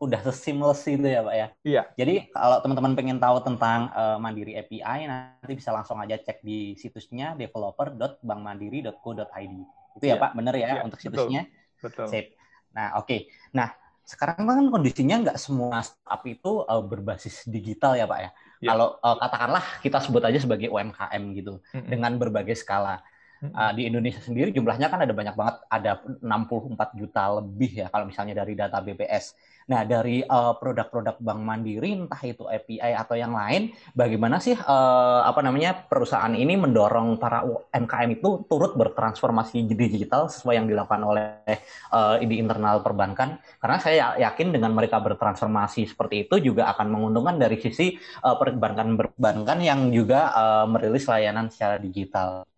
[0.01, 1.53] udah seamless itu ya Pak ya.
[1.61, 1.93] Iya.
[1.93, 6.73] Jadi kalau teman-teman pengen tahu tentang uh, Mandiri API nanti bisa langsung aja cek di
[6.81, 9.55] situsnya developer.bankmandiri.co.id.
[10.01, 11.53] Itu ya, ya Pak, benar ya, ya untuk situsnya?
[11.85, 12.09] Betul.
[12.09, 12.33] Sip.
[12.73, 13.13] Nah, oke.
[13.13, 13.29] Okay.
[13.53, 18.33] Nah, sekarang kan kondisinya nggak semua startup itu uh, berbasis digital ya Pak ya.
[18.65, 18.73] ya.
[18.73, 21.93] Kalau uh, katakanlah kita sebut aja sebagai UMKM gitu, mm -hmm.
[21.93, 23.05] dengan berbagai skala.
[23.41, 28.05] Uh, di Indonesia sendiri jumlahnya kan ada banyak banget, ada 64 juta lebih ya kalau
[28.05, 29.33] misalnya dari data BPS.
[29.71, 35.23] Nah, dari uh, produk-produk Bank Mandiri entah itu API atau yang lain, bagaimana sih uh,
[35.23, 41.63] apa namanya perusahaan ini mendorong para UMKM itu turut bertransformasi digital sesuai yang dilakukan oleh
[41.95, 43.39] uh, di internal perbankan?
[43.63, 47.95] Karena saya yakin dengan mereka bertransformasi seperti itu juga akan menguntungkan dari sisi
[48.27, 52.50] uh, perbankan-perbankan yang juga uh, merilis layanan secara digital.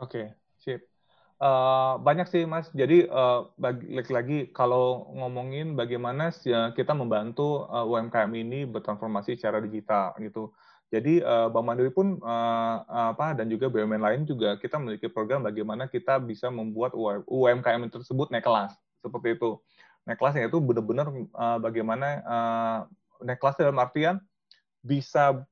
[0.00, 0.80] Oke, sip.
[1.40, 2.68] Uh, banyak sih Mas.
[2.72, 10.16] Jadi uh, lagi-lagi kalau ngomongin bagaimana ya, kita membantu uh, UMKM ini bertransformasi secara digital
[10.20, 10.52] gitu.
[10.90, 12.76] Jadi uh, Bank Mandiri pun uh,
[13.14, 16.92] apa dan juga BUMN lain juga kita memiliki program bagaimana kita bisa membuat
[17.30, 19.60] UMKM tersebut naik kelas seperti itu.
[20.04, 22.78] Naik kelasnya itu benar-benar uh, bagaimana uh,
[23.22, 24.18] naik kelas dalam artian
[24.82, 25.46] bisa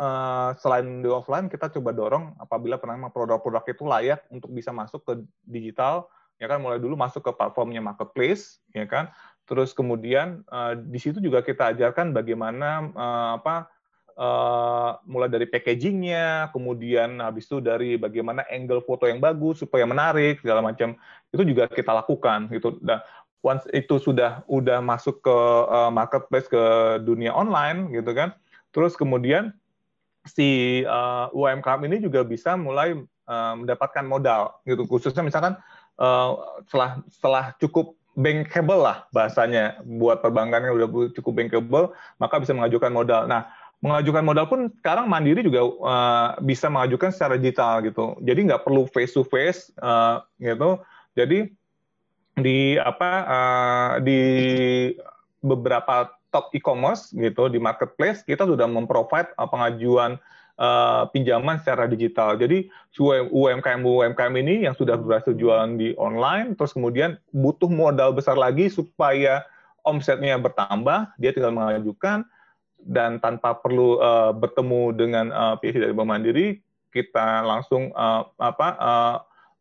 [0.00, 5.04] uh, selain di offline kita coba dorong apabila pernah produk-produk itu layak untuk bisa masuk
[5.04, 5.12] ke
[5.44, 6.08] digital
[6.40, 6.64] ya kan?
[6.64, 9.12] Mulai dulu masuk ke platformnya marketplace ya kan?
[9.44, 13.68] Terus kemudian uh, di situ juga kita ajarkan bagaimana uh, apa
[15.08, 20.60] mulai dari packagingnya kemudian habis itu dari bagaimana angle foto yang bagus supaya menarik segala
[20.60, 20.92] macam.
[21.32, 22.76] Itu juga kita lakukan gitu.
[22.84, 23.00] Dan
[23.40, 25.36] once itu sudah udah masuk ke
[25.88, 28.36] marketplace ke dunia online gitu kan?
[28.76, 29.56] Terus kemudian
[30.28, 32.92] si uh, UMKM ini juga bisa mulai
[33.28, 35.56] uh, mendapatkan modal gitu khususnya misalkan
[35.96, 41.86] uh, setelah setelah cukup bankable lah bahasanya buat perbankan yang udah cukup bankable
[42.20, 43.24] maka bisa mengajukan modal.
[43.24, 43.48] Nah
[43.80, 48.12] mengajukan modal pun sekarang mandiri juga uh, bisa mengajukan secara digital gitu.
[48.20, 49.72] Jadi nggak perlu face to face
[50.36, 50.70] gitu.
[51.16, 51.48] Jadi
[52.40, 54.20] di apa uh, di
[55.40, 60.16] beberapa top e-commerce gitu di marketplace kita sudah memprovide uh, pengajuan
[60.60, 62.36] uh, pinjaman secara digital.
[62.36, 62.68] Jadi
[63.00, 68.68] UMKM UMKM ini yang sudah berhasil jualan di online, terus kemudian butuh modal besar lagi
[68.68, 69.42] supaya
[69.82, 72.28] omsetnya bertambah, dia tinggal mengajukan
[72.80, 76.48] dan tanpa perlu uh, bertemu dengan uh, pihak dari Bank Mandiri,
[76.92, 79.16] kita langsung uh, apa uh,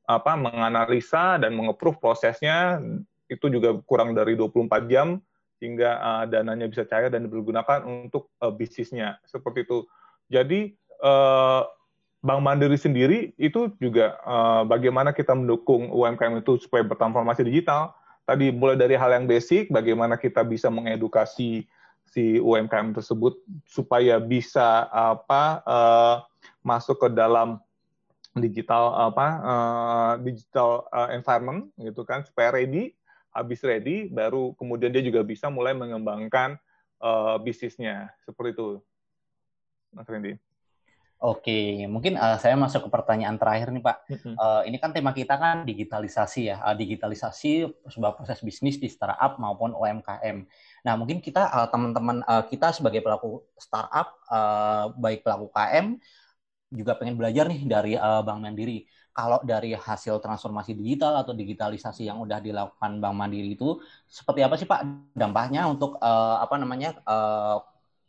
[0.09, 2.81] apa menganalisa dan mengeprove prosesnya
[3.29, 5.21] itu juga kurang dari 24 jam
[5.59, 9.85] hingga uh, dananya bisa cair dan dipergunakan untuk uh, bisnisnya seperti itu.
[10.31, 11.67] Jadi uh,
[12.19, 17.95] Bank Mandiri sendiri itu juga uh, bagaimana kita mendukung UMKM itu supaya bertransformasi digital.
[18.27, 21.65] Tadi mulai dari hal yang basic, bagaimana kita bisa mengedukasi
[22.09, 26.15] si UMKM tersebut supaya bisa apa uh,
[26.65, 27.61] masuk ke dalam
[28.37, 32.93] digital apa uh, digital uh, environment gitu kan supaya ready
[33.29, 36.57] habis ready baru kemudian dia juga bisa mulai mengembangkan
[37.01, 38.67] uh, bisnisnya seperti itu
[39.93, 40.37] Mas Randy.
[41.19, 43.97] Oke, mungkin uh, saya masuk ke pertanyaan terakhir nih Pak.
[44.39, 49.35] Uh, ini kan tema kita kan digitalisasi ya, uh, digitalisasi sebuah proses bisnis di startup
[49.35, 50.47] maupun UMKM.
[50.87, 55.99] Nah, mungkin kita uh, teman-teman uh, kita sebagai pelaku startup, uh, baik pelaku KM
[56.71, 58.87] juga pengen belajar nih dari uh, Bank Mandiri.
[59.19, 63.75] Kalau dari hasil transformasi digital atau digitalisasi yang udah dilakukan Bank Mandiri itu
[64.07, 67.59] seperti apa sih Pak dampaknya untuk uh, apa namanya uh,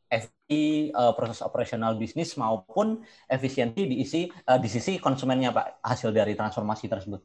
[0.06, 6.38] FI uh, proses operasional bisnis maupun efisiensi diisi uh, di sisi konsumennya Pak hasil dari
[6.38, 7.18] transformasi tersebut.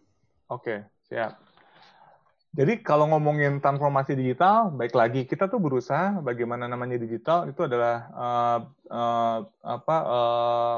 [0.49, 1.37] Oke, siap.
[2.57, 8.09] Jadi kalau ngomongin transformasi digital, baik lagi kita tuh berusaha bagaimana namanya digital itu adalah
[8.17, 10.77] uh, uh, apa uh,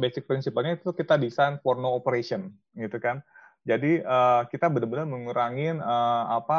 [0.00, 3.20] basic prinsipnya itu kita desain for no operation gitu kan.
[3.68, 6.58] Jadi uh, kita benar-benar mengurangi uh, apa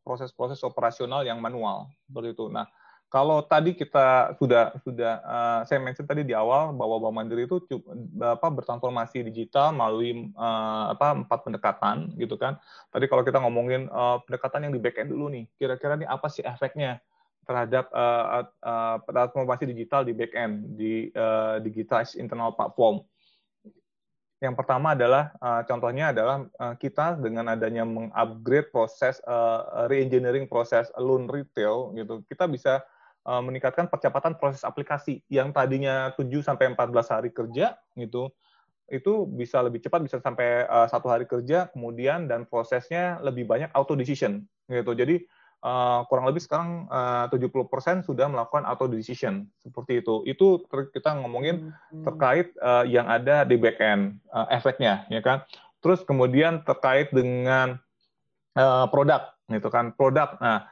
[0.00, 2.48] proses-proses uh, operasional yang manual seperti itu.
[2.48, 2.64] Nah,
[3.12, 7.60] kalau tadi kita sudah sudah uh, saya mention tadi di awal bahwa Bank Mandiri itu
[8.24, 12.56] apa bertransformasi digital melalui uh, apa empat pendekatan gitu kan.
[12.88, 16.28] Tadi kalau kita ngomongin uh, pendekatan yang di back end dulu nih, kira-kira nih apa
[16.32, 17.04] sih efeknya?
[17.48, 21.56] Terhadap uh, uh, transformasi digital di back end di uh,
[22.20, 23.00] internal platform.
[24.38, 30.92] Yang pertama adalah uh, contohnya adalah uh, kita dengan adanya mengupgrade proses uh, reengineering proses
[31.00, 32.84] loan retail gitu, kita bisa
[33.24, 38.28] uh, meningkatkan percepatan proses aplikasi yang tadinya 7 sampai 14 hari kerja gitu
[38.88, 43.92] itu bisa lebih cepat bisa sampai satu hari kerja kemudian dan prosesnya lebih banyak auto
[43.92, 45.28] decision gitu jadi
[45.62, 50.22] uh, kurang lebih sekarang eh, uh, 70% sudah melakukan auto decision seperti itu.
[50.26, 52.04] Itu kita ngomongin hmm.
[52.06, 55.42] terkait uh, yang ada di back end uh, efeknya, ya kan.
[55.82, 57.78] Terus kemudian terkait dengan
[58.58, 59.94] uh, produk, gitu kan.
[59.94, 60.38] Produk.
[60.42, 60.66] Nah,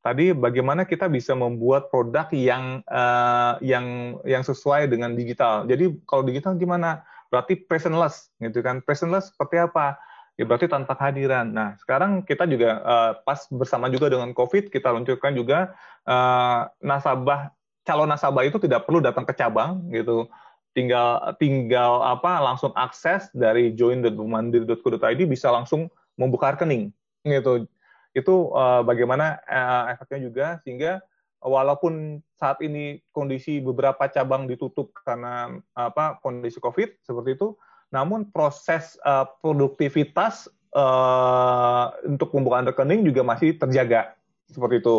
[0.00, 5.68] tadi bagaimana kita bisa membuat produk yang uh, yang yang sesuai dengan digital.
[5.68, 7.04] Jadi kalau digital gimana?
[7.26, 8.78] Berarti pressentless, gitu kan.
[8.86, 9.98] Pressentless seperti apa?
[10.36, 11.48] Ya berarti tanpa kehadiran.
[11.48, 15.72] Nah, sekarang kita juga uh, pas bersama juga dengan COVID, kita luncurkan juga
[16.04, 17.50] uh, nasabah
[17.88, 20.28] calon nasabah itu tidak perlu datang ke cabang gitu.
[20.76, 25.88] Tinggal tinggal apa langsung akses dari join.mandiri.co.id bisa langsung
[26.20, 26.92] membuka rekening
[27.24, 27.64] gitu.
[28.12, 31.00] Itu uh, bagaimana uh, efeknya juga sehingga
[31.40, 37.56] walaupun saat ini kondisi beberapa cabang ditutup karena apa kondisi Covid seperti itu,
[37.94, 44.16] namun proses uh, produktivitas uh, untuk pembukaan rekening juga masih terjaga
[44.50, 44.96] seperti itu.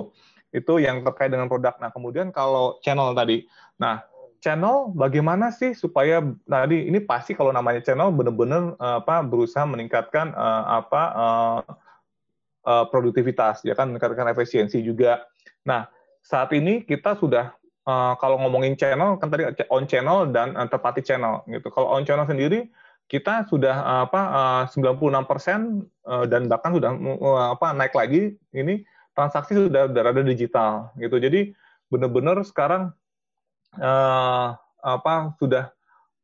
[0.56, 1.76] Itu yang terkait dengan produk.
[1.78, 3.44] Nah, kemudian kalau channel tadi.
[3.78, 4.02] Nah,
[4.40, 10.32] channel bagaimana sih supaya tadi ini pasti kalau namanya channel benar-benar uh, apa berusaha meningkatkan
[10.32, 11.60] uh, apa uh,
[12.64, 15.28] uh, produktivitas ya kan meningkatkan efisiensi juga.
[15.68, 15.92] Nah,
[16.24, 17.57] saat ini kita sudah
[17.88, 21.72] uh, kalau ngomongin channel kan tadi on channel dan uh, tepati channel gitu.
[21.72, 22.68] Kalau on channel sendiri
[23.08, 25.60] kita sudah uh, apa uh, 96 persen
[26.04, 28.84] uh, dan bahkan sudah uh, apa naik lagi ini
[29.16, 31.16] transaksi sudah berada digital gitu.
[31.18, 31.56] Jadi
[31.88, 32.92] benar-benar sekarang
[33.80, 35.72] uh, apa sudah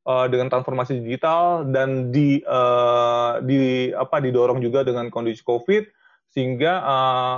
[0.03, 5.87] uh, dengan transformasi digital dan di uh, di apa didorong juga dengan kondisi Covid
[6.35, 7.37] sehingga uh,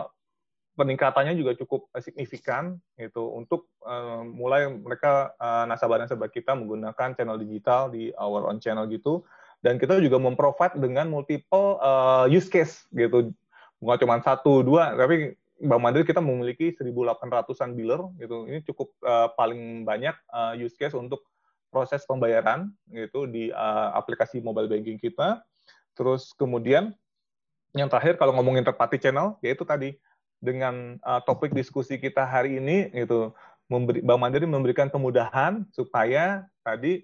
[0.75, 7.87] peningkatannya juga cukup signifikan gitu untuk uh, mulai mereka uh, nasabah-nasabah kita menggunakan channel digital
[7.89, 9.23] di our own channel gitu.
[9.63, 11.81] Dan kita juga memprovide dengan multiple
[12.29, 13.33] use case gitu.
[13.81, 18.45] Bukan cuma satu dua tapi Bank Mandiri kita memiliki 1.800an biller gitu.
[18.45, 18.93] Ini cukup
[19.33, 20.13] paling banyak
[20.61, 21.25] use case untuk
[21.73, 23.49] proses pembayaran gitu di
[23.97, 25.41] aplikasi mobile banking kita.
[25.97, 26.93] Terus kemudian
[27.73, 29.97] yang terakhir kalau ngomongin third channel yaitu tadi
[30.45, 33.33] dengan uh, topik diskusi kita hari ini itu
[33.65, 37.01] memberi Bank Mandiri memberikan kemudahan supaya tadi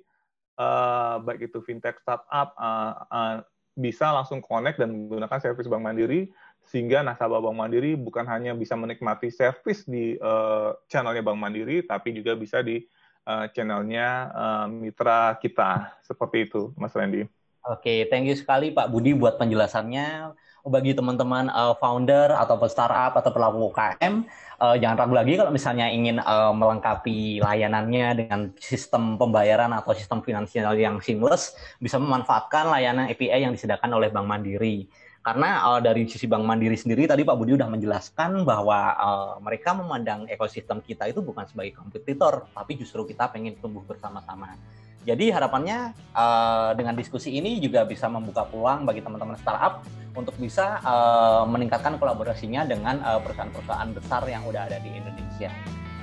[0.61, 3.35] uh, baik itu fintech startup uh, uh,
[3.73, 6.29] bisa langsung connect dan menggunakan service Bank Mandiri
[6.69, 12.13] sehingga nasabah Bank Mandiri bukan hanya bisa menikmati service di uh, channelnya Bank Mandiri tapi
[12.13, 12.85] juga bisa di
[13.25, 15.97] uh, channelnya uh, mitra kita.
[16.05, 17.25] Seperti itu Mas Randy.
[17.61, 20.33] Oke, thank you sekali Pak Budi buat penjelasannya
[20.67, 24.25] bagi teman-teman uh, founder atau startup atau pelaku UKM
[24.61, 30.21] uh, jangan ragu lagi kalau misalnya ingin uh, melengkapi layanannya dengan sistem pembayaran atau sistem
[30.21, 34.85] finansial yang seamless bisa memanfaatkan layanan API yang disediakan oleh Bank Mandiri.
[35.21, 39.73] Karena uh, dari sisi Bank Mandiri sendiri tadi Pak Budi sudah menjelaskan bahwa uh, mereka
[39.77, 44.57] memandang ekosistem kita itu bukan sebagai kompetitor tapi justru kita pengen tumbuh bersama-sama
[45.01, 49.81] jadi harapannya uh, dengan diskusi ini juga bisa membuka peluang bagi teman-teman startup
[50.13, 55.49] untuk bisa uh, meningkatkan kolaborasinya dengan uh, perusahaan-perusahaan besar yang udah ada di Indonesia.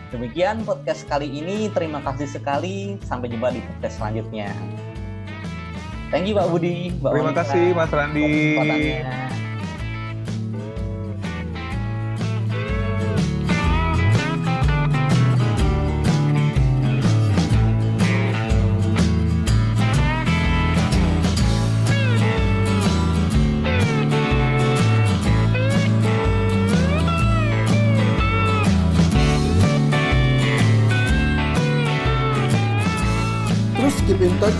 [0.09, 1.68] Demikian podcast kali ini.
[1.70, 2.96] Terima kasih sekali.
[3.05, 4.51] Sampai jumpa di podcast selanjutnya.
[6.09, 6.96] Thank you Pak Budi.
[6.96, 9.47] Mbak Terima kasih Mas Randi.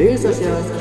[0.00, 0.79] Social Podcast.